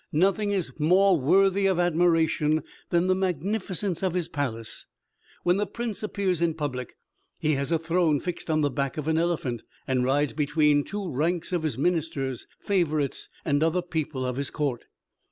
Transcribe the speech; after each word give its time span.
Nothing 0.11 0.49
is 0.49 0.71
more 0.79 1.19
worthy 1.21 1.67
of 1.67 1.77
admiration 1.77 2.63
than 2.89 3.05
the 3.05 3.13
magnificence 3.13 4.01
of 4.01 4.15
his 4.15 4.27
palace. 4.27 4.87
When 5.43 5.57
the 5.57 5.67
prince 5.67 6.01
appears 6.01 6.41
in 6.41 6.55
public 6.55 6.95
he 7.37 7.51
has 7.53 7.71
a 7.71 7.77
throne 7.77 8.19
fixed 8.19 8.49
on 8.49 8.61
the 8.61 8.71
back 8.71 8.97
of 8.97 9.07
an 9.07 9.19
elephant, 9.19 9.61
and 9.85 10.03
rides 10.03 10.33
between 10.33 10.83
two 10.83 11.07
ranks 11.07 11.53
of 11.53 11.61
his 11.61 11.77
ministers, 11.77 12.47
favorites, 12.59 13.29
and 13.45 13.61
other 13.61 13.83
people 13.83 14.25
of 14.25 14.37
his 14.37 14.49
court. 14.49 14.85